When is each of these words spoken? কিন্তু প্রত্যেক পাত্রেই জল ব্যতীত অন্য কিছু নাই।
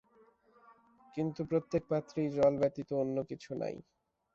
কিন্তু 1.15 1.41
প্রত্যেক 1.51 1.83
পাত্রেই 1.91 2.29
জল 2.37 2.53
ব্যতীত 2.61 2.89
অন্য 3.01 3.17
কিছু 3.29 3.51
নাই। 3.61 3.75